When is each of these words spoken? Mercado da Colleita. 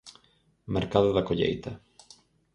Mercado 0.75 1.11
da 1.13 1.21
Colleita. 1.23 1.71